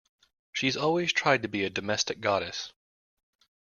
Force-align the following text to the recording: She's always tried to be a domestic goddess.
She's 0.51 0.75
always 0.75 1.13
tried 1.13 1.43
to 1.43 1.47
be 1.47 1.63
a 1.63 1.69
domestic 1.69 2.21
goddess. 2.21 2.73